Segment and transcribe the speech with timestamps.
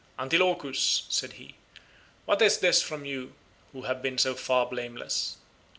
[0.17, 1.53] "Antilochus," said he,
[2.25, 3.35] "what is this from you
[3.71, 5.37] who have been so far blameless?